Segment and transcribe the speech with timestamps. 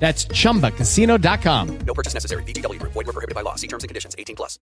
[0.00, 1.78] That's chumbacasino.com.
[1.86, 2.42] No purchase necessary.
[2.44, 2.92] VGW Group.
[2.94, 3.56] Void were prohibited by law.
[3.56, 4.14] See terms and conditions.
[4.18, 4.58] 18 plus.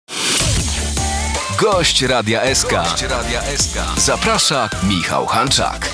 [1.61, 2.71] Gość Radia SK.
[2.71, 3.77] Gość Radia SK.
[3.97, 5.89] Zaprasza Michał Hanczak.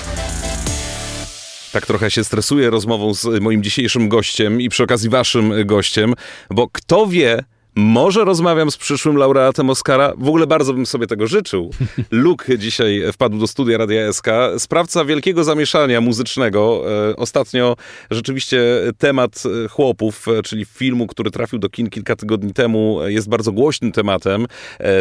[1.72, 6.14] Tak trochę się stresuję rozmową z moim dzisiejszym gościem i przy okazji waszym gościem,
[6.50, 10.12] bo kto wie, może rozmawiam z przyszłym laureatem Oscara.
[10.18, 11.70] W ogóle bardzo bym sobie tego życzył.
[12.10, 14.26] Luke dzisiaj wpadł do studia Radia SK.
[14.58, 16.82] Sprawca wielkiego zamieszania muzycznego.
[17.10, 17.76] E, Ostatnio
[18.10, 18.60] rzeczywiście
[18.98, 23.52] temat e, chłopów, e, czyli filmu, który trafił do kin kilka tygodni temu, jest bardzo
[23.52, 24.46] głośnym tematem.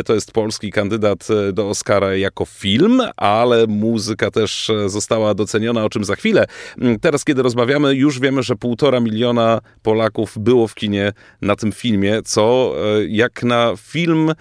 [0.05, 6.03] To jest polski kandydat do Oscara jako film, ale muzyka też została doceniona, o czym
[6.03, 6.45] za chwilę.
[6.81, 11.72] Mm, Teraz, kiedy rozmawiamy, już wiemy, że półtora miliona Polaków było w kinie na tym
[11.72, 14.31] filmie, co e, jak na film,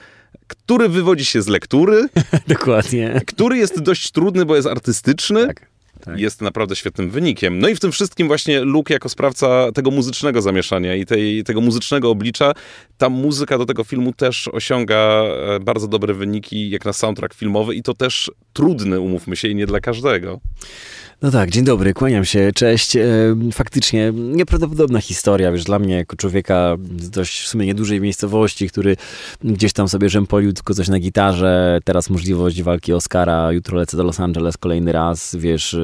[0.47, 2.09] który wywodzi się z lektury,
[2.49, 3.21] Dokładnie.
[3.27, 5.47] który jest dość trudny, bo jest artystyczny.
[5.47, 5.70] Tak,
[6.01, 6.19] tak.
[6.19, 7.59] Jest naprawdę świetnym wynikiem.
[7.59, 11.61] No i w tym wszystkim właśnie Luke jako sprawca tego muzycznego zamieszania i tej, tego
[11.61, 12.53] muzycznego oblicza,
[12.99, 17.75] ta muzyka do tego filmu też osiąga e, bardzo dobre wyniki jak na soundtrack filmowy
[17.75, 20.41] i to też trudny, umówmy się, i nie dla każdego.
[21.23, 22.97] No tak, dzień dobry, kłaniam się, cześć.
[22.97, 23.03] E,
[23.53, 28.97] Faktycznie nieprawdopodobna historia, wiesz, dla mnie jako człowieka z dość w sumie niedużej miejscowości, który
[29.45, 34.05] gdzieś tam sobie rzępolił tylko coś na gitarze, teraz możliwość walki Oscara, jutro lecę do
[34.05, 35.77] Los Angeles kolejny raz, wiesz,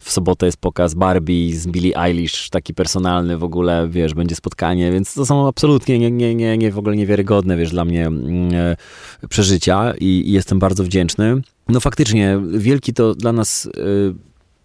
[0.00, 4.92] w sobotę jest pokaz Barbie z Billie Eilish, taki personalny w ogóle, wiesz, będzie spotkanie,
[4.92, 8.54] więc to są absolutnie nie, nie, nie, nie w ogóle niewiarygodne, wiesz, dla mnie mm,
[8.54, 8.76] e,
[9.28, 11.42] przeżycia i, i jestem bardzo wdzięczny.
[11.68, 13.68] No faktycznie, wielki to dla nas...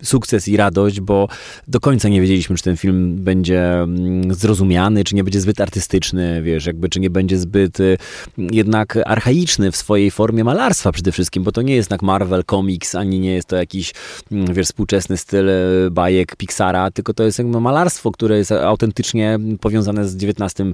[0.03, 1.27] y, sukces i radość, bo
[1.67, 6.41] do końca nie wiedzieliśmy, czy ten film będzie mm, zrozumiany, czy nie będzie zbyt artystyczny,
[6.41, 7.97] wiesz, jakby, czy nie będzie zbyt y,
[8.37, 12.95] jednak archaiczny w swojej formie malarstwa przede wszystkim, bo to nie jest jednak Marvel Comics,
[12.95, 13.93] ani nie jest to jakiś,
[14.31, 19.39] mm, wiesz, współczesny styl y, bajek Pixara, tylko to jest jakby malarstwo, które jest autentycznie
[19.61, 20.73] powiązane z XIX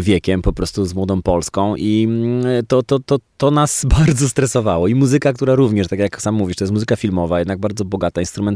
[0.00, 4.88] wiekiem, po prostu z młodą Polską i mm, to, to, to, to nas bardzo stresowało.
[4.88, 8.20] I muzyka, która również, tak jak sam mówisz, to jest muzyka filmowa, jednak bardzo bogata,
[8.20, 8.47] instrumentalna,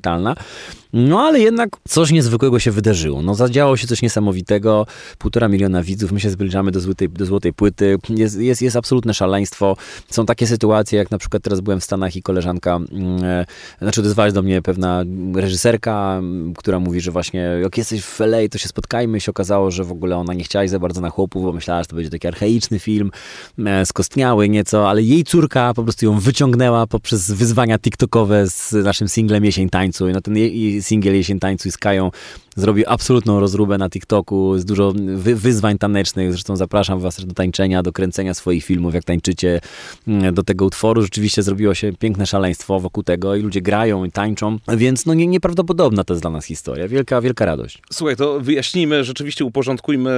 [0.92, 3.22] no ale jednak coś niezwykłego się wydarzyło.
[3.22, 4.86] No zadziało się coś niesamowitego,
[5.18, 9.14] półtora miliona widzów, my się zbliżamy do złotej, do złotej płyty, jest, jest, jest absolutne
[9.14, 9.76] szaleństwo.
[10.10, 12.80] Są takie sytuacje, jak na przykład teraz byłem w Stanach i koleżanka,
[13.22, 13.44] e,
[13.82, 15.04] znaczy odezwała się do mnie pewna
[15.34, 19.18] reżyserka, mm, która mówi, że właśnie jak jesteś w LA, to się spotkajmy.
[19.18, 21.52] I się okazało, że w ogóle ona nie chciała iść za bardzo na chłopów, bo
[21.52, 23.10] myślała, że to będzie taki archaiczny film,
[23.58, 29.08] e, skostniały nieco, ale jej córka po prostu ją wyciągnęła poprzez wyzwania tiktokowe z naszym
[29.08, 30.08] singlem Jesień Tańcu.
[30.08, 32.10] I no ten je- singiel Jesień Tańcu z Kają
[32.56, 36.30] zrobił absolutną rozróbę na TikToku, z dużo wy, wyzwań tanecznych.
[36.32, 39.60] Zresztą zapraszam was też do tańczenia, do kręcenia swoich filmów, jak tańczycie
[40.08, 41.02] mm, do tego utworu.
[41.02, 45.26] Rzeczywiście zrobiło się piękne szaleństwo wokół tego i ludzie grają i tańczą, więc no nie,
[45.26, 46.88] nieprawdopodobna to jest dla nas historia.
[46.88, 47.82] Wielka, wielka radość.
[47.92, 50.10] Słuchaj, to wyjaśnijmy, rzeczywiście uporządkujmy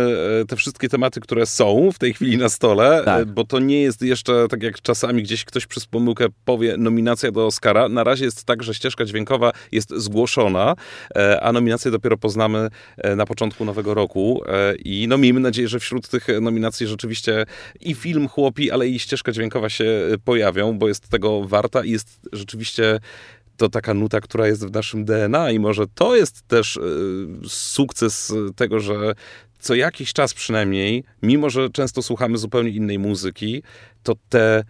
[0.42, 3.22] e, te wszystkie tematy, które są w tej chwili na stole, Tak.
[3.22, 7.32] e, bo to nie jest jeszcze, tak jak czasami gdzieś ktoś przez pomyłkę powie, nominacja
[7.32, 7.88] do Oscara.
[7.88, 10.74] Na razie jest tak, że ścieżka dźwiękowa jest zgłoszona,
[11.16, 14.42] e, a nominacje dopiero poznamy e, na początku nowego roku.
[14.46, 17.46] E, i no miejmy nadzieję, że wśród tych nominacji rzeczywiście
[17.80, 19.84] i film chłopi, ale i ścieżka dźwiękowa się
[20.24, 23.00] pojawią, bo jest tego warta i jest rzeczywiście
[23.56, 26.78] to taka nuta, która jest w naszym DNA i może to jest też
[27.48, 29.14] sukces tego, że
[29.58, 33.62] co jakiś czas przynajmniej, mimo że często słuchamy zupełnie innej muzyki,
[34.02, 34.64] to te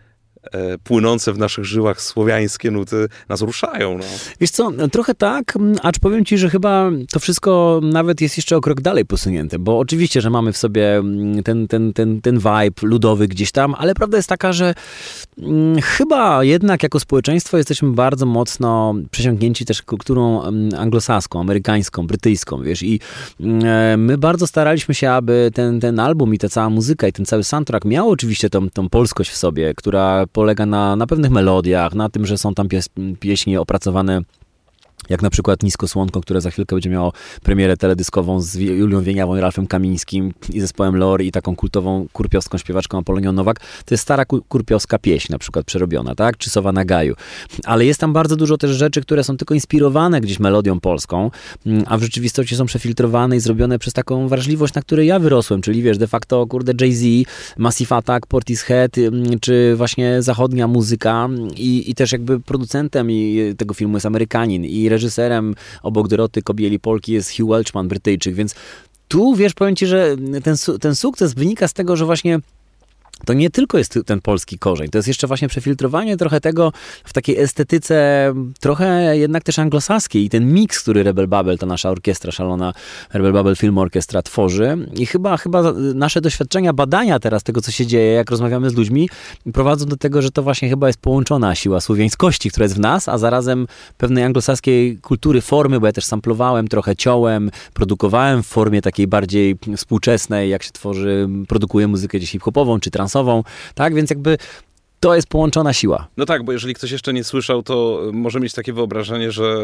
[0.85, 3.99] płynące w naszych żyłach słowiańskie nuty nas ruszają.
[3.99, 4.05] No.
[4.41, 8.61] Wiesz co, trochę tak, acz powiem ci, że chyba to wszystko nawet jest jeszcze o
[8.61, 11.03] krok dalej posunięte, bo oczywiście, że mamy w sobie
[11.45, 14.75] ten, ten, ten, ten vibe ludowy gdzieś tam, ale prawda jest taka, że
[15.83, 20.43] chyba jednak jako społeczeństwo jesteśmy bardzo mocno przesiąknięci też kulturą
[20.79, 23.01] anglosaską, amerykańską, brytyjską, wiesz, i
[23.65, 27.27] e, my bardzo staraliśmy się, aby ten, ten album i ta cała muzyka i ten
[27.27, 31.95] cały soundtrack miał oczywiście tą, tą polskość w sobie, która polega na, na pewnych melodiach,
[31.95, 32.89] na tym, że są tam pies,
[33.21, 34.21] pieśni opracowane
[35.09, 37.13] jak na przykład Nisko Słonko, które za chwilkę będzie miało
[37.43, 42.59] premierę teledyskową z Julią Wieniawą i Ralfem Kamińskim i zespołem Lore i taką kultową kurpiowską
[42.59, 43.61] śpiewaczką Apolonią Nowak.
[43.61, 46.37] To jest stara ku- kurpiowska pieśń na przykład przerobiona, tak?
[46.37, 47.15] Czy Sowa na Gaju.
[47.65, 51.31] Ale jest tam bardzo dużo też rzeczy, które są tylko inspirowane gdzieś melodią polską,
[51.67, 55.63] mm, a w rzeczywistości są przefiltrowane i zrobione przez taką wrażliwość, na której ja wyrosłem,
[55.63, 57.29] czyli wiesz, de facto kurde Jay-Z,
[57.59, 63.75] Massive Attack, Portishead, mm, czy właśnie zachodnia muzyka i, i też jakby producentem i tego
[63.75, 68.55] filmu jest Amerykanin i reżyserem obok Doroty Kobieli Polki jest Hugh Welchman, Brytyjczyk, więc
[69.09, 72.39] tu, wiesz, powiem ci, że ten, ten sukces wynika z tego, że właśnie
[73.25, 76.73] to nie tylko jest ten polski korzeń, to jest jeszcze właśnie przefiltrowanie trochę tego
[77.05, 77.95] w takiej estetyce
[78.61, 82.75] trochę jednak też anglosaskiej i ten miks, który Rebel Babel, ta nasza orkiestra szalona
[83.13, 84.89] Rebel Babel Film Orchestra tworzy.
[84.99, 89.09] I chyba, chyba nasze doświadczenia, badania teraz tego, co się dzieje, jak rozmawiamy z ludźmi,
[89.53, 93.09] prowadzą do tego, że to właśnie chyba jest połączona siła słowiańskości, która jest w nas,
[93.09, 93.67] a zarazem
[93.99, 99.57] pewnej anglosaskiej kultury, formy, bo ja też samplowałem, trochę ciąłem, produkowałem w formie takiej bardziej
[99.77, 103.43] współczesnej, jak się tworzy, produkuje muzykę gdzieś hip-hopową czy transową,
[103.75, 104.39] tak, więc jakby
[105.05, 106.09] to jest połączona siła.
[106.17, 109.55] No tak, bo jeżeli ktoś jeszcze nie słyszał, to może mieć takie wyobrażenie, że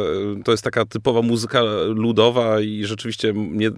[0.44, 3.70] to jest taka typowa muzyka ludowa i rzeczywiście nie,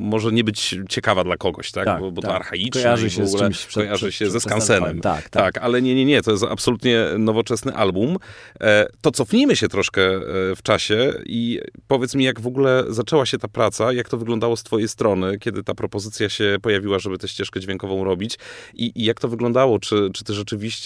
[0.00, 1.84] może nie być ciekawa dla kogoś, tak?
[1.84, 2.36] Tak, bo, bo to tak.
[2.36, 4.66] archaiczne Kojarzy się w z ogóle czymś przed- kojarzy przed- się ze przedstawionym.
[4.66, 5.00] Skansenem.
[5.00, 5.54] Tak, tak.
[5.54, 8.16] tak, ale nie, nie, nie, to jest absolutnie nowoczesny album.
[8.60, 10.20] E, To cofnijmy się troszkę e,
[10.56, 14.56] w czasie i powiedz mi, jak w ogóle zaczęła się ta praca, jak to wyglądało
[14.56, 18.38] z twojej strony, kiedy ta propozycja się pojawiła, żeby tę ścieżkę dźwiękową robić
[18.74, 19.78] i, i jak to wyglądało?
[19.78, 20.79] Czy, czy ty rzeczywiście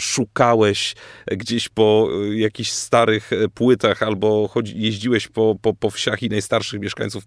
[0.00, 0.94] szukałeś
[1.30, 6.28] gdzieś po e, jakichś starych e, płytach albo chodzi, jeździłeś po, po, po wsiach i
[6.28, 7.24] najstarszych mieszkańców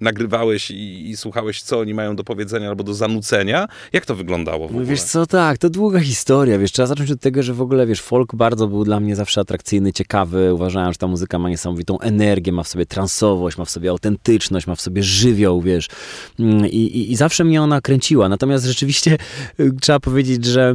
[0.00, 3.66] nagrywałeś i, i słuchałeś, co oni mają do powiedzenia albo do zanucenia?
[3.92, 4.84] Jak to wyglądało w No ogóle?
[4.90, 8.00] wiesz co, tak, to długa historia, wiesz, trzeba zacząć od tego, że w ogóle, wiesz,
[8.00, 12.52] folk bardzo był dla mnie zawsze atrakcyjny, ciekawy, uważałem, że ta muzyka ma niesamowitą energię,
[12.52, 15.88] ma w sobie transowość, ma w sobie autentyczność, ma w sobie żywioł, wiesz,
[16.38, 19.18] Mm, i, i, i zawsze mnie ona kręciła, natomiast rzeczywiście
[19.60, 20.74] y, trzeba powiedzieć, że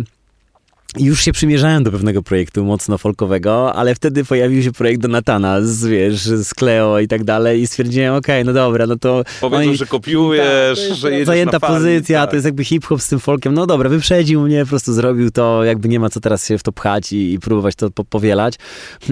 [1.00, 5.86] już się przymierzałem do pewnego projektu mocno folkowego, ale wtedy pojawił się projekt Donatana z,
[5.86, 9.24] wiesz, z Cleo i tak dalej i stwierdziłem, okej, no dobra, no to...
[9.42, 12.30] Powiedzą, że kopiujesz, Tak, że jedziesz Zajęta na fali, pozycja, tak.
[12.30, 13.54] to jest jakby hip-hop z tym folkiem.
[13.54, 16.64] No dobra, wyprzedził mnie, po prostu zrobił to, jakby nie ma co teraz się w
[16.64, 18.56] to pchać i, i próbować to po, powielać,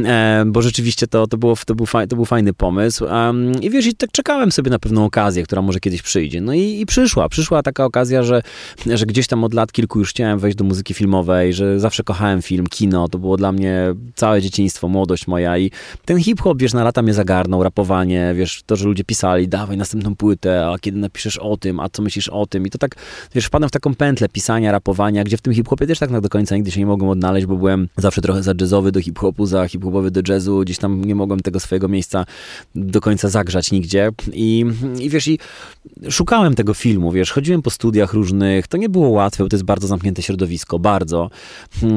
[0.05, 3.05] e, bo rzeczywiście to, to, było, to, był faj, to był fajny pomysł.
[3.05, 6.41] Um, I wiesz, i tak czekałem sobie na pewną okazję, która może kiedyś przyjdzie.
[6.41, 8.41] No i, i przyszła, przyszła taka okazja, że,
[8.85, 12.41] że gdzieś tam od lat kilku już chciałem wejść do muzyki filmowej, że zawsze kochałem
[12.41, 15.71] film, kino, to było dla mnie całe dzieciństwo, młodość moja i
[16.05, 20.15] ten hip-hop, wiesz, na lata mnie zagarnął, rapowanie, wiesz, to, że ludzie pisali, dawaj następną
[20.15, 22.95] płytę, a kiedy napiszesz o tym, a co myślisz o tym i to tak,
[23.35, 26.29] wiesz, wpadłem w taką pętlę pisania, rapowania, gdzie w tym hip-hopie też tak na do
[26.29, 29.67] końca nigdy się nie mogłem odnaleźć, bo byłem zawsze trochę za jazzowy do hip-hopu, za
[29.67, 32.25] hip-hopowy do jazzu, gdzieś tam nie mogłem tego swojego miejsca
[32.75, 34.65] do końca zagrzać nigdzie i,
[34.99, 35.39] i wiesz, i
[36.09, 39.65] szukałem tego filmu, wiesz, chodziłem po studiach różnych, to nie było łatwe, bo to jest
[39.65, 41.29] bardzo zamknięte środowisko, bardzo.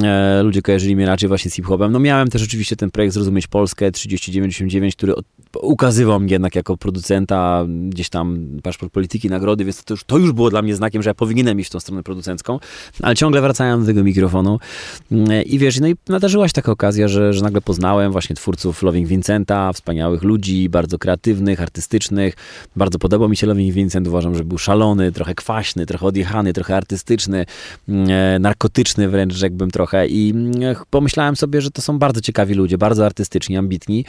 [0.05, 1.93] E, ludzie kojarzyli mnie raczej właśnie z hip-hopem.
[1.93, 5.15] No miałem też oczywiście ten projekt Zrozumieć Polskę 3989, który
[5.63, 10.33] ukazywał mnie jednak jako producenta, gdzieś tam paszport polityki, nagrody, więc to już, to już
[10.33, 12.59] było dla mnie znakiem, że ja powinienem iść w tą stronę producencką,
[13.03, 14.59] ale ciągle wracałem do tego mikrofonu
[15.13, 18.83] Mm, i wiesz, no i nadarzyła się taka okazja, że, że nagle poznałem właśnie twórców
[18.83, 22.35] Loving Vincenta, wspaniałych ludzi, bardzo kreatywnych, artystycznych.
[22.77, 26.77] Bardzo podobał mi się Loving Vincent, uważam, że był szalony, trochę kwaśny, trochę odjechany, trochę
[26.77, 27.47] artystyczny,
[27.89, 32.79] e, narkotyczny wręcz, rzekłbym trochę i mm, pomyślałem sobie, że to są bardzo ciekawi ludzie,
[32.79, 34.05] bardzo artystyczni, ambitni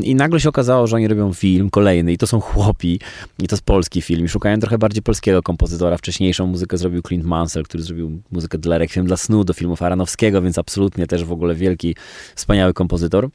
[0.00, 3.00] i nagle się okazało, że oni robią film kolejny i to są chłopi
[3.38, 5.96] i to jest polski film i szukałem trochę bardziej polskiego kompozytora.
[5.96, 10.42] Wcześniejszą muzykę zrobił Clint Mansell, który zrobił muzykę dla Requiem dla snu, do filmów Aranowskiego,
[10.42, 11.96] więc absolutnie też w ogóle wielki,
[12.34, 13.28] wspaniały kompozytor.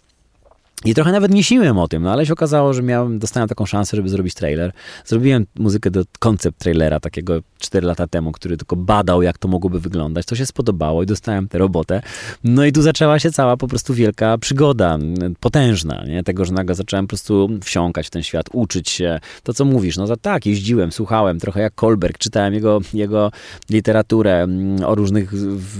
[0.86, 3.66] I trochę nawet nie śniłem o tym, no ale się okazało, że miałem, dostałem taką
[3.66, 4.72] szansę, żeby zrobić trailer.
[5.06, 9.80] Zrobiłem muzykę do koncept trailera takiego 4 lata temu, który tylko badał, jak to mogłoby
[9.80, 10.26] wyglądać.
[10.26, 12.02] To się spodobało i dostałem tę robotę.
[12.44, 14.98] No i tu zaczęła się cała po prostu wielka przygoda,
[15.40, 16.24] potężna, nie?
[16.24, 19.20] Tego, że nagle zacząłem po prostu wsiąkać w ten świat, uczyć się.
[19.44, 23.32] To, co mówisz, no to tak, jeździłem, słuchałem, trochę jak Kolberg, czytałem jego, jego
[23.70, 25.34] literaturę mm, o różnych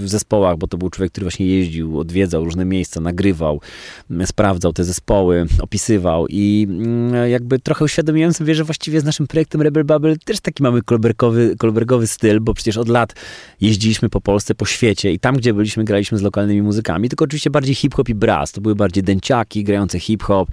[0.08, 3.60] zespołach, bo to był człowiek, który właśnie jeździł, odwiedzał różne miejsca, nagrywał,
[4.10, 9.26] m, sprawdzał te zespoły, opisywał i mm, jakby trochę uświadomiłem sobie, że właściwie z naszym
[9.26, 13.14] projektem Rebel Bubble też taki mamy kolbergowy, kolbergowy styl, bo przecież od lat
[13.60, 17.50] jeździliśmy po Polsce, po świecie i tam, gdzie byliśmy, graliśmy z lokalnymi muzykami, tylko oczywiście
[17.50, 18.52] bardziej hip-hop i brass.
[18.52, 20.48] To były bardziej dęciaki grające hip-hop,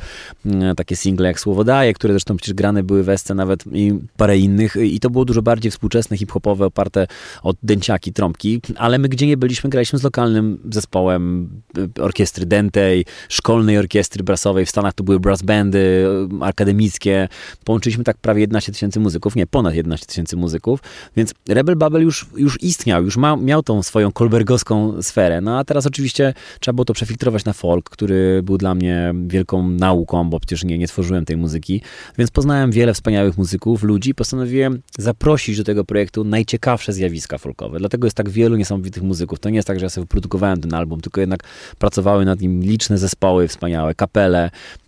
[0.46, 3.94] mm, takie single jak Słowo Daje, które zresztą przecież grane były w Esce nawet i
[4.18, 7.08] parę innych i to było dużo bardziej współczesne, hip-hopowe, oparte
[7.44, 13.06] o dęciaki, trąbki, ale my gdzie nie byliśmy, graliśmy z lokalnym zespołem y, orkiestry dętej,
[13.30, 14.66] szkolnej orkiestry brassowej.
[14.66, 16.08] W Stanach to były brass bandy
[16.42, 17.28] e, akademickie.
[17.66, 20.80] Połączyliśmy tak prawie 11 tysięcy muzyków, nie, ponad 11 tysięcy muzyków,
[21.16, 25.42] więc Rebel Babel już, już istniał, już ma, miał tą swoją kolbergowską sferę.
[25.42, 29.70] No a teraz oczywiście trzeba było to przefiltrować na folk, który był dla mnie wielką
[29.70, 31.82] nauką, bo przecież nie, nie tworzyłem tej muzyki,
[32.18, 37.80] więc poznałem wiele wspaniałych muzyków, ludzi, postanowiłem zaprosić do tego projektu najciekawsze zjawiska folkowe.
[37.80, 39.40] Dlatego jest tak wielu niesamowitych muzyków.
[39.40, 41.44] To nie jest tak, że ja sobie wyprodukowałem ten album, tylko jednak
[41.78, 44.17] pracowały nad nim liczne zespoły wspaniałe, kapele,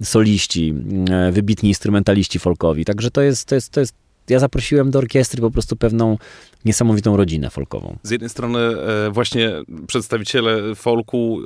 [0.04, 2.86] soliści, mm, wybitni instrumentaliści folkowi.
[2.86, 3.94] Także to jest, to jest, to jest
[4.30, 6.18] ja zaprosiłem do orkiestry po prostu pewną
[6.66, 7.98] niesamowitą rodzinę folkową.
[8.04, 9.52] Z jednej strony e, właśnie
[9.88, 11.42] przedstawiciele folku,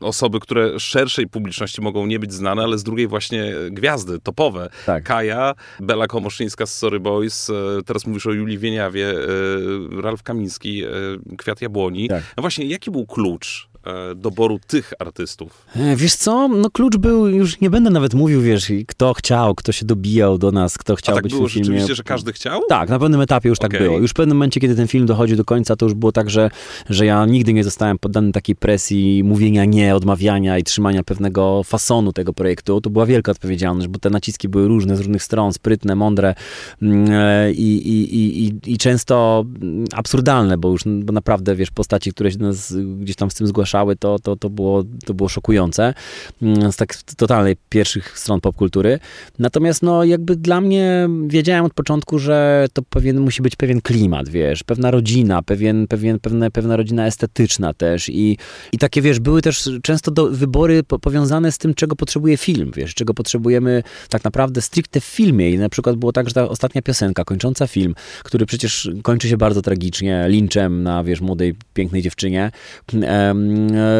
[0.00, 4.68] osoby, które szerszej publiczności mogą nie być znane, ale z drugiej właśnie gwiazdy topowe.
[4.86, 5.04] Tak.
[5.04, 7.54] Kaja, Bela Komoszyńska z Sorry Boys, e,
[7.86, 10.82] teraz mówisz o Julii Wieniawie, e, Ralf Kamiński,
[11.38, 12.08] Kwiat Jabłoni.
[12.08, 12.24] Tak.
[12.36, 13.68] No właśnie, jaki był klucz
[14.16, 15.66] doboru tych artystów?
[15.76, 19.72] E, Wiesz co, no klucz był, już nie będę nawet mówił, wiesz, kto chciał, kto
[19.72, 21.64] się dobijał do nas, kto A chciał tak być było w filmie.
[21.64, 22.60] rzeczywiście, że każdy chciał?
[22.68, 23.86] Tak, na pewnym etapie już tak Okej.
[23.86, 23.98] było.
[23.98, 26.50] Już w pewnym momencie, kiedy ten film dochodzi do końca, to już było tak, że,
[26.90, 32.12] że ja nigdy nie zostałem poddany takiej presji mówienia nie, odmawiania i trzymania pewnego fasonu
[32.12, 32.80] tego projektu.
[32.80, 36.34] To była wielka odpowiedzialność, bo te naciski były różne, z różnych stron, sprytne, mądre
[36.82, 42.10] mm, e, i, i, i, i, często mm, absurdalne, bo już bo naprawdę, wiesz, postaci,
[42.10, 45.28] które się do nas gdzieś tam z tym zgłaszały, to, to, to, było, to było
[45.28, 45.94] szokujące.
[46.42, 48.98] Mm, Z tak totalnej pierwszych stron popkultury.
[49.38, 54.28] Natomiast no jakby dla mnie wiedziałem od początku, że to pewien, musi być pewien klimat,
[54.28, 58.38] wiesz, pewna rodzina, pewien, pewien, pewne, pewna rodzina estetyczna też i,
[58.72, 62.70] i takie, wiesz, były też często do, wybory po, powiązane z tym, czego potrzebuje film,
[62.76, 66.48] wiesz, czego potrzebujemy tak naprawdę stricte w filmie i na przykład było tak, że ta
[66.48, 72.02] ostatnia piosenka kończąca film, który przecież kończy się bardzo tragicznie, linczem na, wiesz, młodej, pięknej
[72.02, 72.50] dziewczynie,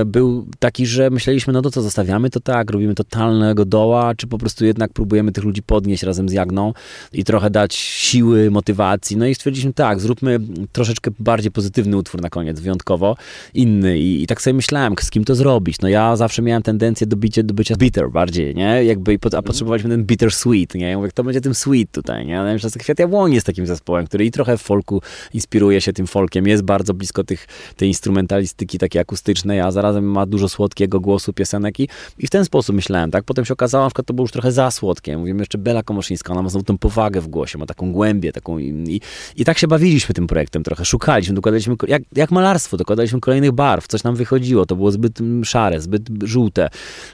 [0.07, 4.39] był taki, że myśleliśmy, no to co, zostawiamy to tak, robimy totalnego doła, czy po
[4.39, 6.73] prostu jednak próbujemy tych ludzi podnieść razem z Jagną
[7.13, 9.17] i trochę dać siły, motywacji.
[9.17, 10.41] No i stwierdziliśmy, tak, zróbmy
[10.73, 13.17] troszeczkę bardziej pozytywny utwór na koniec, wyjątkowo
[13.55, 13.99] inny.
[13.99, 15.81] I, i tak sobie myślałem, z kim to zrobić.
[15.81, 18.85] No ja zawsze miałem tendencję do, bicie, do bycia bitter bardziej, nie?
[18.85, 20.91] Jakby, a potrzebowaliśmy ten bitter sweet, nie?
[20.91, 22.37] Ja mówię, kto będzie tym sweet tutaj, nie?
[22.37, 25.03] Na przykład Kwiat Jabłoni jest takim zespołem, który i trochę w folku
[25.35, 27.47] inspiruje się tym folkiem, jest bardzo blisko tych,
[27.77, 32.45] tej instrumentalistyki takiej akustycznej, a zarazem ma dużo słodkiego głosu piosenek i, i w ten
[32.45, 33.25] sposób myślałem, tak?
[33.25, 35.19] Potem się okazało, na przykład to było już trochę za słodkie.
[35.19, 38.59] Mówimy jeszcze Bela Komoszyńska, ona ma znowu tą powagę w głosie, ma taką głębię, taką
[38.59, 39.01] i, i,
[39.37, 43.87] i tak się bawiliśmy tym projektem trochę, szukaliśmy, dokładaliśmy, jak, jak malarstwo, dokładaliśmy kolejnych barw,
[43.87, 46.69] coś nam wychodziło, to było zbyt mm, szare, zbyt żółte,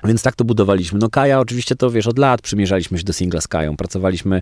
[0.05, 0.99] więc tak to budowaliśmy.
[0.99, 4.41] No Kaja oczywiście to, wiesz, od lat przymierzaliśmy się do singla z Kają, pracowaliśmy,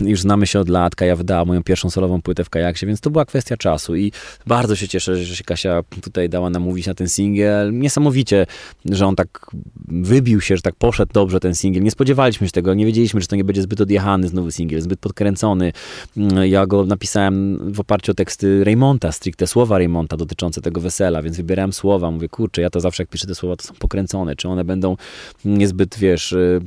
[0.00, 3.10] już znamy się od lat, Kaja wydała moją pierwszą solową płytę w Kajaksie, więc to
[3.10, 4.12] była kwestia czasu i
[4.46, 7.78] bardzo się cieszę, że się Kasia tutaj dała namówić na ten singiel.
[7.78, 8.46] Niesamowicie,
[8.84, 9.46] że on tak
[9.88, 11.82] wybił się, że tak poszedł dobrze ten singiel.
[11.82, 15.00] Nie spodziewaliśmy się tego, nie wiedzieliśmy, że to nie będzie zbyt odjechany znowu singiel, zbyt
[15.00, 15.72] podkręcony.
[16.16, 21.22] Mm, Ja go napisałem w oparciu o teksty Raymonta, stricte słowa Raymonta dotyczące tego wesela,
[21.22, 22.10] więc wybierałem słowa.
[22.10, 24.96] Mówię, kurczę, ja to zawsze jak piszę te słowa, to są pokręcone, czy one będą
[25.44, 26.60] niezbyt, wiesz, y,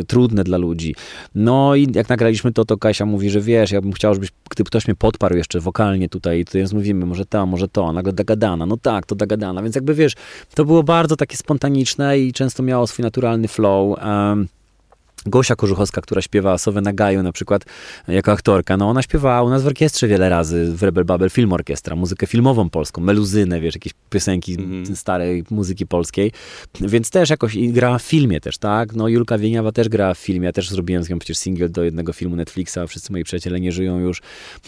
[0.00, 0.94] y, trudne dla ludzi.
[1.34, 4.68] No i jak nagraliśmy to, to Kasia mówi, że wiesz, ja bym chciał, żebyś, gdyby
[4.68, 8.12] ktoś mnie podparł jeszcze wokalnie tutaj, to więc mówimy, może to, może to, a nagle
[8.12, 10.01] Dagadana, no tak, to Dagadana, więc jakby wiesz,
[10.54, 13.98] to było bardzo takie spontaniczne i często miało swój naturalny flow.
[13.98, 14.48] Um,
[15.26, 17.64] Gosia Korzuchowska, która śpiewa Sowę na Gaju na przykład
[18.08, 21.52] jako aktorka, no ona śpiewała u nas w orkiestrze wiele razy, w Rebel Babel Film
[21.52, 24.56] Orkiestra, muzykę filmową polską, meluzynę, wiesz, jakieś piosenki
[24.94, 26.32] starej muzyki polskiej,
[26.80, 28.94] więc też jakoś i grała w filmie też, tak?
[28.94, 31.84] No Julka Wieniawa też grała w filmie, ja też zrobiłem z nią przecież singiel do
[31.84, 34.22] jednego filmu Netflixa, Wszyscy moi przyjaciele nie żyją już,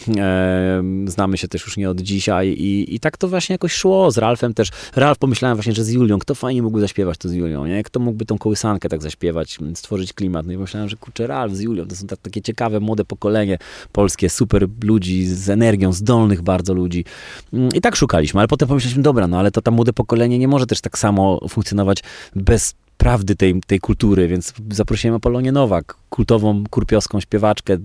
[0.07, 2.47] Em, znamy się też już nie od dzisiaj.
[2.47, 5.89] I, i tak to właśnie jakoś szło, z Ralfem też, Ralf pomyślałem właśnie, że z
[5.89, 7.83] Julią, kto fajnie mógłby zaśpiewać to z Julią, nie?
[7.83, 11.59] Kto mógłby tą kołysankę tak zaśpiewać, stworzyć klimat, no i myślałem, że kurczę, Ralf z
[11.59, 13.57] Julią, to są tak, takie ciekawe, młode pokolenie
[13.91, 17.05] polskie, super ludzi, z energią, zdolnych bardzo ludzi.
[17.53, 20.47] Mm, I tak szukaliśmy, ale potem pomyśleliśmy, dobra, no ale to tam młode pokolenie nie
[20.47, 22.03] może też tak samo funkcjonować
[22.35, 27.77] bez prawdy tej, tej kultury, więc zaprosiłem Apolonię Nowak, kultową kurpiowską śpiewaczkę,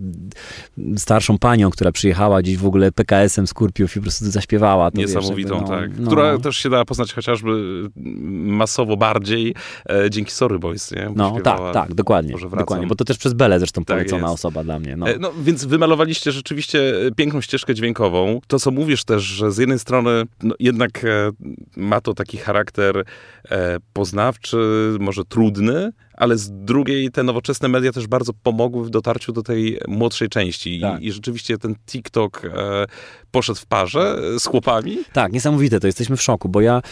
[0.97, 4.91] starszą panią, która przyjechała gdzieś w ogóle PKS-em z Kurpiów i po prostu zaśpiewała.
[4.91, 5.91] To, wiesz, Niesamowitą, jakby, no, tak.
[5.99, 6.07] no.
[6.07, 7.51] Która też się dała poznać chociażby
[8.47, 9.55] masowo bardziej
[9.91, 11.07] e, dzięki Sorry Boys, nie?
[11.07, 14.23] Bo No śpiewała, tak, tak, dokładnie, dokładnie, bo to też przez Belę zresztą Tak polecona
[14.23, 14.35] jest.
[14.35, 14.97] osoba dla mnie.
[14.97, 15.09] No.
[15.09, 18.41] E, No, więc wymalowaliście rzeczywiście e, piękną ścieżkę dźwiękową.
[18.47, 21.31] To, co mówisz też, że z jednej strony no, jednak e,
[21.77, 23.05] ma to taki charakter
[23.51, 29.33] e, poznawczy, może trudny, ale z drugiej te nowoczesne media też bardzo pomogły w dotarciu
[29.33, 30.81] do tej młodszej części.
[30.81, 31.03] Tak.
[31.03, 32.51] I, I rzeczywiście ten TikTok e,
[33.31, 34.99] poszedł w parze z chłopami.
[35.13, 36.83] Tak, niesamowite to, jesteśmy w szoku, bo ja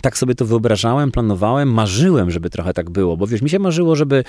[0.00, 3.96] tak sobie to wyobrażałem, planowałem, marzyłem, żeby trochę tak było, bo wiesz, mi się marzyło,
[3.96, 4.24] żeby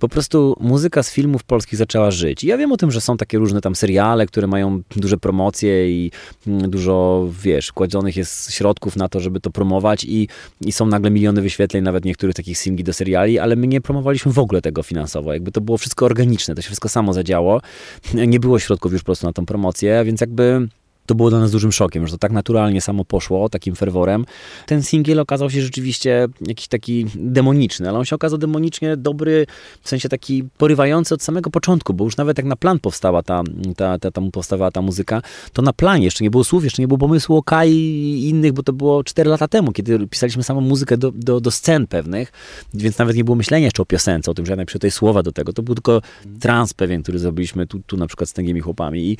[0.00, 2.44] po prostu muzyka z filmów polskich zaczęła żyć.
[2.44, 5.90] I ja wiem o tym, że są takie różne tam seriale, które mają duże promocje
[5.90, 6.10] i
[6.46, 10.28] mm, dużo, wiesz, kładzionych jest środków na to, żeby to promować i,
[10.60, 14.32] i są nagle miliony wyświetleń, nawet niektórych takich singli do seriali, ale my nie promowaliśmy
[14.32, 15.32] w ogóle tego finansowo.
[15.32, 17.60] Jakby to było wszystko organiczne, to się wszystko samo zadziało.
[18.14, 20.68] Nie było środków już po prostu na tą promocję, więc jakby
[21.08, 24.24] to było dla nas dużym szokiem, że to tak naturalnie samo poszło, takim ferworem.
[24.66, 29.46] Ten singiel okazał się rzeczywiście jakiś taki demoniczny, ale on się okazał demonicznie dobry,
[29.82, 33.42] w sensie taki porywający od samego początku, bo już nawet jak na plan powstała ta,
[33.76, 35.22] ta, ta, ta powstawała ta muzyka,
[35.52, 38.52] to na planie jeszcze nie było słów, jeszcze nie było pomysłu o Kai i innych,
[38.52, 42.32] bo to było 4 lata temu, kiedy pisaliśmy samą muzykę do, do, do scen pewnych,
[42.74, 45.22] więc nawet nie było myślenia jeszcze o piosence, o tym, że ja napiszę tutaj słowa
[45.22, 45.52] do tego.
[45.52, 46.02] To był tylko
[46.40, 49.16] trans pewien, który zrobiliśmy tu, tu na przykład z tęgimi chłopami i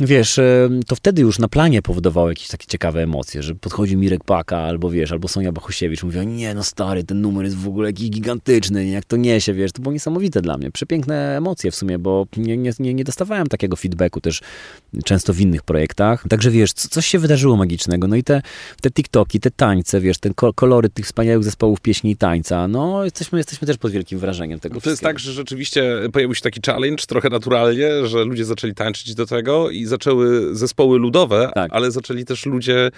[0.00, 4.24] wiesz, e, to wtedy już na planie powodowało jakieś takie ciekawe emocje, że podchodzi Mirek
[4.24, 7.88] Paka, albo wiesz, albo Sonia Bachusiewicz, mówią, nie no stary, ten numer jest w ogóle
[7.88, 11.98] jakiś gigantyczny, jak to niesie, wiesz, to było niesamowite dla mnie, przepiękne emocje w sumie,
[11.98, 14.40] bo nie, nie, nie, dostawałem takiego feedbacku też
[15.04, 18.42] często w innych projektach, także wiesz, co, coś się wydarzyło magicznego, no i te,
[18.82, 23.38] te TikToki, te tańce, wiesz, ko- kolory tych wspaniałych zespołów pieśni i tańca, no jesteśmy,
[23.38, 27.04] jesteśmy też pod wielkim wrażeniem tego To jest tak, że rzeczywiście pojawił się taki challenge
[27.08, 31.70] trochę naturalnie, że ludzie zaczęli tańczyć do tego i zaczęły zespoły ludowe, Tak.
[31.74, 32.90] ale zaczęli też ludzie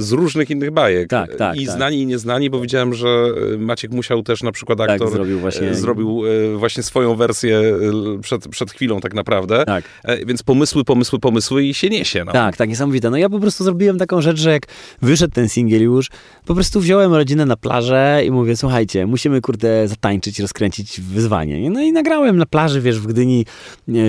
[0.00, 1.08] z różnych innych bajek.
[1.08, 1.74] Tak, tak, I tak.
[1.76, 3.08] znani i nieznani, bo widziałem, że
[3.54, 7.14] y, Maciek Musiał też na przykład Tak, aktor zrobił właśnie- y, zrobił y, właśnie swoją
[7.16, 7.60] wersję
[8.22, 9.64] przed, przed chwilą tak naprawdę.
[9.66, 9.84] Tak.
[10.04, 12.24] E, Więc pomysły, pomysły, pomysły i się niesie.
[12.24, 12.32] No.
[12.32, 13.10] Tak, tak, niesamowite.
[13.10, 14.66] No ja po prostu zrobiłem taką rzecz, że jak
[15.02, 16.08] wyszedł ten singiel już,
[16.46, 21.60] po prostu wziąłem rodzinę na plażę i mówię, słuchajcie, musimy kurde zatańczyć, rozkręcić wyzwanie.
[21.62, 21.70] nie?
[21.70, 23.44] No i nagrałem na plaży, wiesz, w Gdyni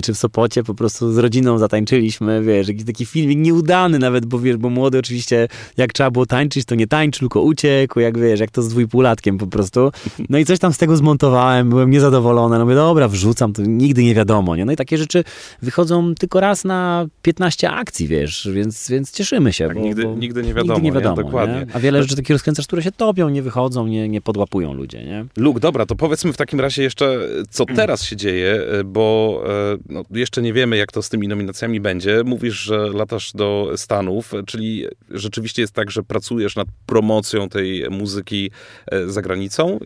[0.03, 4.39] czy w Sopocie, po prostu z rodziną zatańczyliśmy, wiesz, jakiś taki filmik nieudany nawet, bo
[4.39, 5.47] wiesz, bo młody oczywiście,
[5.81, 9.37] jak trzeba było tańczyć, to nie tańczył, tylko uciekł, jak wiesz, jak to z dwójpółlatkiem
[9.37, 9.91] po prostu.
[10.29, 14.03] No i coś tam z tego zmontowałem, byłem niezadowolony, no mówię, dobra, wrzucam, to nigdy
[14.03, 14.65] nie wiadomo, nie?
[14.65, 15.23] No i takie rzeczy
[15.61, 19.67] wychodzą tylko raz na 15 akcji, wiesz, więc, więc cieszymy się.
[19.67, 20.95] Tak, bo, nigdy- bo nigdy nie wiadomo, Nigdy nie nie?
[20.99, 21.55] wiadomo, Dokładnie.
[21.67, 21.75] Nie?
[21.75, 25.25] A wiele rzeczy takich rozkręcasz, które się topią, nie wychodzą, nie, nie podłapują ludzie, nie?
[25.37, 27.19] Luke, dobra, to powiedzmy w takim razie jeszcze,
[27.49, 29.41] co teraz się dzieje, bo
[29.73, 32.21] e, no, jeszcze nie wiemy, jak to z tymi nominacjami będzie.
[32.25, 38.51] Mówisz, że latasz do Stanów, czyli rzeczywiście jest tak, że pracujesz nad promocją tej muzyki
[38.91, 39.79] e, za granicą.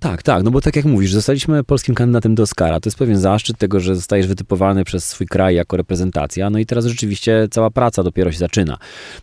[0.00, 2.80] Tak, tak, no bo tak jak mówisz, zostaliśmy polskim kandydatem do Oscara.
[2.80, 6.50] To jest pewien zaszczyt tego, że zostajesz wytypowany przez swój kraj jako reprezentacja.
[6.50, 8.78] No i teraz rzeczywiście cała praca dopiero się zaczyna.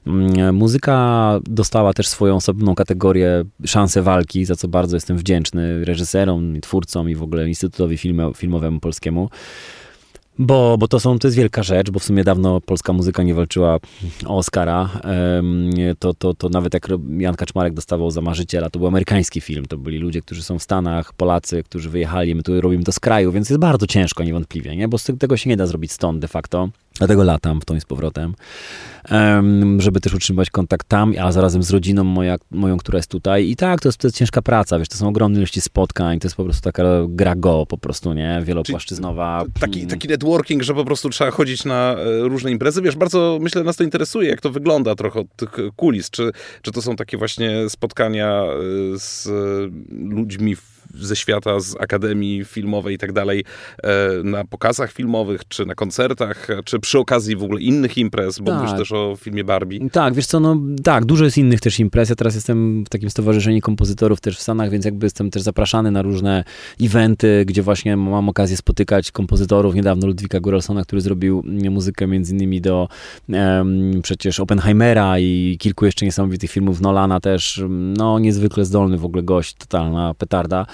[0.07, 6.61] Mm, Muzyka dostała też swoją osobną kategorię szansę walki, za co bardzo jestem wdzięczny reżyserom,
[6.61, 9.29] twórcom i w ogóle Instytutowi Filmo, Filmowemu Polskiemu.
[10.39, 13.33] Bo, bo to, są, to jest wielka rzecz, bo w sumie dawno polska muzyka nie
[13.33, 13.79] walczyła
[14.25, 14.89] o Oscara.
[15.99, 19.65] To, to, to nawet jak Jan Kaczmarek dostawał za marzyciela, to był amerykański film.
[19.65, 22.99] To byli ludzie, którzy są w Stanach, Polacy, którzy wyjechali, my tu robimy to z
[22.99, 24.87] kraju, więc jest bardzo ciężko niewątpliwie, nie?
[24.87, 26.69] bo z tego się nie da zrobić stąd de facto.
[26.97, 28.33] Dlatego latam w tą i z powrotem,
[29.09, 33.49] em, żeby też utrzymać kontakt tam, a zarazem z rodziną moja, moją, która jest tutaj.
[33.49, 36.25] I tak, to jest, to jest ciężka praca, wiesz, to są ogromne ilości spotkań, to
[36.27, 38.41] jest po prostu taka gra go po prostu, nie?
[38.43, 39.43] Wielopłaszczyznowa.
[39.59, 42.81] Taki, taki networking, że po prostu trzeba chodzić na e, różne imprezy.
[42.81, 46.09] Wiesz, bardzo myślę, nas to interesuje, jak to wygląda trochę od tych kulis.
[46.09, 46.31] Czy,
[46.61, 49.31] czy to są takie właśnie spotkania e, z e,
[49.91, 53.43] ludźmi w- ze świata, z akademii filmowej i tak dalej,
[53.83, 53.89] e,
[54.23, 58.61] na pokazach filmowych, czy na koncertach, czy przy okazji w ogóle innych imprez, bo Tak.
[58.61, 59.89] mówisz też o filmie Barbie.
[59.89, 62.09] Tak, wiesz co, no tak, dużo jest innych też imprez.
[62.09, 65.91] Ja teraz jestem w takim stowarzyszeniu kompozytorów też w Stanach, więc jakby jestem też zapraszany
[65.91, 66.43] na różne
[66.81, 69.75] eventy, gdzie właśnie mam okazję spotykać kompozytorów.
[69.75, 72.87] Niedawno Ludwika Guralsona, który zrobił muzykę między innymi do
[74.03, 77.61] przecież Oppenheimera i kilku jeszcze niesamowitych filmów Nolana też.
[77.69, 80.65] No niezwykle zdolny w ogóle gość, totalna petarda.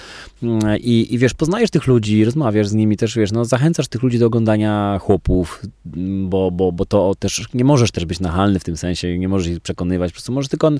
[0.80, 4.18] I, I wiesz, poznajesz tych ludzi, rozmawiasz z nimi też, wiesz, no zachęcasz tych ludzi
[4.18, 5.62] do oglądania chłopów,
[6.24, 9.48] bo, bo, bo to też nie możesz też być nachalny w tym sensie, nie możesz
[9.48, 10.70] ich przekonywać, po prostu możesz tylko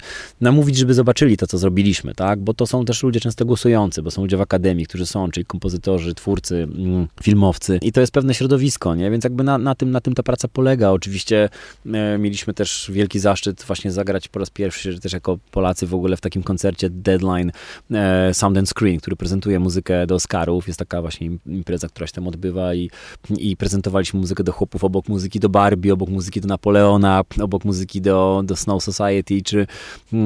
[0.41, 2.41] namówić, żeby zobaczyli to, co zrobiliśmy, tak?
[2.41, 5.47] Bo to są też ludzie często głosujący, bo są ludzie w akademii, którzy są, czyli
[5.47, 9.11] kompozytorzy, twórcy, mm, filmowcy i to jest pewne środowisko, nie?
[9.11, 10.91] Więc jakby na, na, tym, na tym ta praca polega.
[10.91, 11.49] Oczywiście
[11.87, 16.17] e, mieliśmy też wielki zaszczyt właśnie zagrać po raz pierwszy też jako Polacy w ogóle
[16.17, 17.53] w takim koncercie Deadline
[17.91, 20.66] e, Sound and Screen, który który prezentuje muzykę do Oscarów.
[20.66, 22.90] Jest taka właśnie impreza, która się tam odbywa i,
[23.38, 28.00] i prezentowaliśmy muzykę do chłopów obok muzyki do Barbie, obok muzyki do Napoleona, obok muzyki
[28.00, 29.66] do, do Snow Society, czy,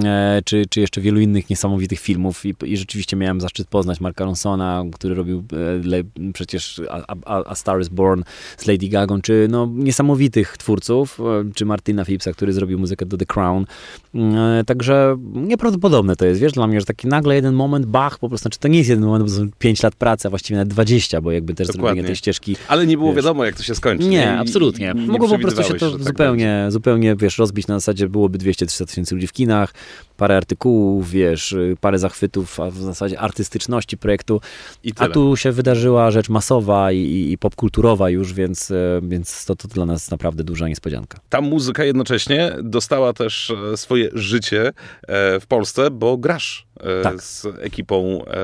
[0.05, 2.47] e, czy, czy jeszcze wielu innych niesamowitych filmów.
[2.47, 7.45] I, I rzeczywiście miałem zaszczyt poznać Marka Ronsona, który robił e, le, przecież A, A,
[7.45, 8.23] A Star is Born
[8.57, 11.25] z Lady Gaga, czy no, niesamowitych twórców, e,
[11.55, 13.67] czy Martina Phillipsa, który zrobił muzykę do The Crown.
[14.15, 18.29] E, także nieprawdopodobne to jest, wiesz, dla mnie, że taki nagle jeden moment, bach, po
[18.29, 20.73] prostu, znaczy to nie jest jeden moment, bo są 5 lat pracy, a właściwie nawet
[20.73, 21.87] 20, bo jakby też Dokładnie.
[21.89, 22.57] zrobienie tej ścieżki.
[22.69, 24.09] Ale nie było wiesz, wiadomo, jak to się skończy.
[24.09, 24.93] Nie, I- absolutnie.
[24.97, 28.87] nie Mogło po prostu się to tak zupełnie, zupełnie, wiesz, rozbić na zasadzie byłoby 200-300
[28.87, 29.75] tysięcy ludzi w kinach,
[30.17, 34.41] parę artykułów, wiesz, parę zachwytów, a w zasadzie artystyczności projektu.
[34.85, 39.57] I A tu się wydarzyła rzecz masowa i, i, popkulturowa już, więc, e, więc to,
[39.57, 41.19] to dla nas naprawdę duża niespodzianka.
[41.29, 46.67] Ta muzyka jednocześnie dostała też e, swoje życie e, w Polsce, bo grasz
[47.03, 47.23] Tak.
[47.23, 48.39] z ekipą e,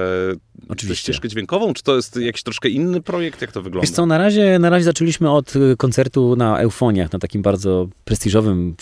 [0.69, 1.03] Oczywiście.
[1.03, 1.75] ścieżkę dźwiękową.
[1.75, 3.41] Czy to jest jakiś troszkę inny projekt?
[3.41, 3.87] Jak to wygląda?
[3.87, 7.89] Wiesz co, na razie, na razie zaczęliśmy od y, koncertu na Eufoniach, na takim bardzo
[8.05, 8.75] prestiżowym,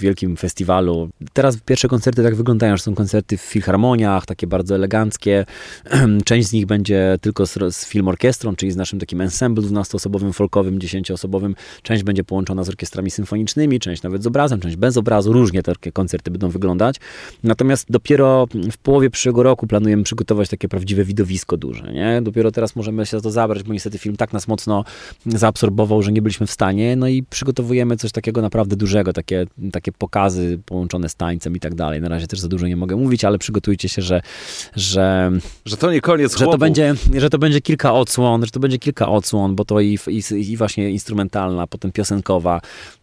[0.00, 1.08] wielkim festiwalu.
[1.32, 5.44] Teraz pierwsze koncerty tak wyglądają, że są koncerty w filharmoniach, takie bardzo eleganckie.
[6.24, 10.32] Część z nich będzie tylko z, z film orkiestrą, czyli z naszym takim ensemble 12-osobowym,
[10.32, 11.54] folkowym, 10-osobowym.
[11.82, 15.32] Część będzie połączona z orkiestrami symfonicznymi, część nawet z obrazem, część bez obrazu.
[15.32, 16.96] Różnie te takie koncerty będą wyglądać.
[17.44, 21.92] Natomiast dopiero w połowie przyszłego roku planujemy przygotować takie prawdziwe widowisko duże.
[21.92, 22.22] Nie?
[22.22, 24.84] Dopiero teraz możemy się za to zabrać, bo niestety film tak nas mocno
[25.26, 26.96] zaabsorbował, że nie byliśmy w stanie.
[26.96, 31.74] No i przygotowujemy coś takiego naprawdę dużego, takie, takie pokazy połączone z tańcem i tak
[31.74, 32.00] dalej.
[32.00, 34.22] Na razie też za dużo nie mogę mówić, ale przygotujcie się, że,
[34.76, 35.30] że,
[35.64, 38.78] Że to nie koniec że, to będzie, że to będzie kilka odsłon, że to będzie
[38.78, 42.60] kilka odsłon, bo to i, i, i właśnie instrumentalna, potem piosenkowa,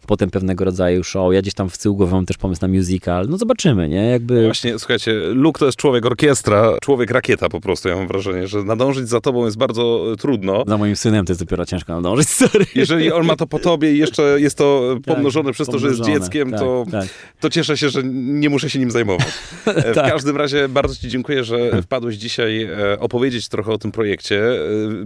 [0.07, 1.33] potem pewnego rodzaju show.
[1.33, 3.27] Ja gdzieś tam w tyłu głowy mam też pomysł na musical.
[3.29, 4.09] No zobaczymy, nie?
[4.09, 4.45] Jakby...
[4.45, 7.89] Właśnie, słuchajcie, Luke to jest człowiek orkiestra, człowiek rakieta po prostu.
[7.89, 10.63] Ja mam wrażenie, że nadążyć za tobą jest bardzo e, trudno.
[10.67, 12.65] Za moim synem to jest dopiero ciężko nadążyć, sorry.
[12.75, 15.99] Jeżeli on ma to po tobie i jeszcze jest to pomnożone przez to, że jest
[15.99, 16.25] pomnożone.
[16.25, 17.05] dzieckiem, Tak, to, tak.
[17.39, 19.27] to cieszę się, że nie muszę się nim zajmować.
[19.65, 20.11] E, W Tak.
[20.11, 24.41] każdym razie bardzo ci dziękuję, że wpadłeś dzisiaj e, opowiedzieć trochę o tym projekcie.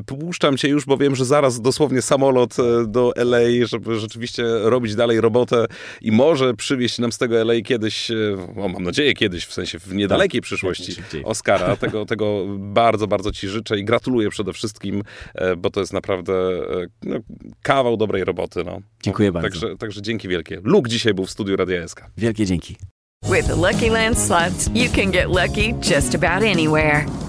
[0.05, 2.55] Puszczam cię już, bo wiem, że zaraz dosłownie samolot
[2.87, 5.65] do LA, żeby rzeczywiście robić dalej robotę
[6.01, 8.11] i może przywieźć nam z tego LA kiedyś,
[8.57, 11.23] o, mam nadzieję kiedyś, w sensie w niedalekiej przyszłości, najszybciej.
[11.23, 11.75] Oscara.
[11.89, 15.03] Tego, tego bardzo, bardzo ci życzę i gratuluję przede wszystkim,
[15.35, 17.15] e, bo to jest naprawdę e, no,
[17.61, 18.63] kawał dobrej roboty.
[18.63, 18.79] No.
[19.03, 19.49] Dziękuję bardzo.
[19.49, 20.61] Także, także dzięki wielkie.
[20.63, 22.03] Luke dzisiaj był w studiu Radia SK.
[22.17, 22.75] Wielkie dzięki.
[23.23, 27.28] With the Lucky Land slots, you can get lucky just about anywhere.